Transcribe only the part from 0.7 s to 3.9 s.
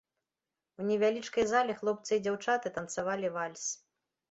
У невялічкай зале хлопцы і дзяўчаты танцавалі вальс.